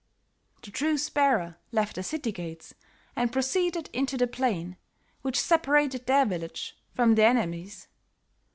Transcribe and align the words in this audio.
"The 0.63 0.71
truce 0.71 1.11
bearer 1.11 1.59
left 1.71 1.93
the 1.93 2.01
city 2.01 2.31
gates 2.31 2.73
and 3.15 3.31
proceeded 3.31 3.87
into 3.93 4.17
the 4.17 4.25
plain, 4.25 4.77
which 5.21 5.39
separated 5.39 6.07
their 6.07 6.25
village 6.25 6.75
from 6.91 7.13
the 7.13 7.23
enemy's. 7.23 7.87